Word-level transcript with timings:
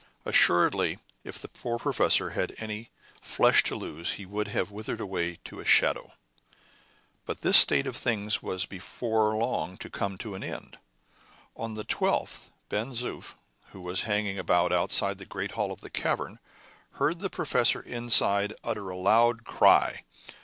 Assuredly, 0.25 0.97
if 1.23 1.37
the 1.37 1.47
poor 1.47 1.77
professor 1.77 2.31
had 2.31 2.49
had 2.49 2.57
any 2.63 2.89
flesh 3.21 3.61
to 3.65 3.75
lose 3.75 4.13
he 4.13 4.25
would 4.25 4.47
have 4.47 4.71
withered 4.71 4.99
away 4.99 5.35
to 5.43 5.59
a 5.59 5.63
shadow. 5.63 6.13
But 7.27 7.41
this 7.41 7.55
state 7.57 7.85
of 7.85 7.95
things 7.95 8.41
was 8.41 8.65
before 8.65 9.35
long 9.35 9.77
to 9.77 9.91
come 9.91 10.17
to 10.17 10.33
an 10.33 10.43
end. 10.43 10.79
On 11.55 11.75
the 11.75 11.85
12th, 11.85 12.49
Ben 12.67 12.93
Zoof, 12.93 13.35
who 13.73 13.79
was 13.81 14.01
hanging 14.09 14.39
about 14.39 14.73
outside 14.73 15.19
the 15.19 15.25
great 15.27 15.51
hall 15.51 15.71
of 15.71 15.81
the 15.81 15.91
cavern, 15.91 16.39
heard 16.93 17.19
the 17.19 17.29
professor 17.29 17.81
inside 17.81 18.53
utter 18.63 18.89
a 18.89 18.97
loud 18.97 19.43
cry. 19.43 20.01